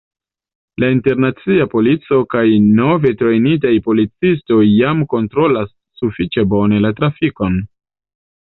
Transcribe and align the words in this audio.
La 0.83 0.87
internacia 0.93 1.67
polico 1.73 2.17
kaj 2.31 2.45
nove 2.79 3.11
trejnitaj 3.21 3.75
policistoj 3.91 4.59
jam 4.71 5.05
kontrolas 5.15 5.71
sufiĉe 6.03 6.49
bone 6.55 6.85
la 6.89 6.97
trafikon. 7.03 7.65